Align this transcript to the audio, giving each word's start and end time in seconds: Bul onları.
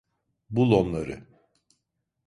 Bul 0.49 0.71
onları. 0.71 1.27